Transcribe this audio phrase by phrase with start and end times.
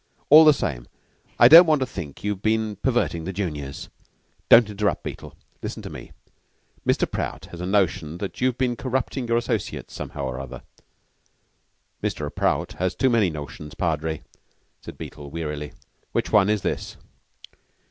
[0.31, 0.87] All the same,
[1.37, 3.87] I don't want to think you've been perverting the juniors.
[4.49, 5.35] Don't interrupt, Beetle.
[5.61, 6.11] Listen to me.
[6.87, 7.05] Mr.
[7.07, 10.63] Prout has a notion that you have been corrupting your associates somehow or other."
[12.03, 12.33] "Mr.
[12.33, 14.23] Prout has so many notions, Padre,"
[14.81, 15.71] said Beetle wearily.
[16.13, 16.97] "Which one is this?"